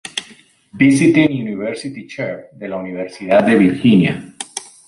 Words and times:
Visiting 0.73 1.29
University 1.31 2.07
Chair" 2.07 2.49
de 2.53 2.67
la 2.67 2.77
Universidad 2.77 3.43
de 3.43 3.55
Virginia. 3.55 4.33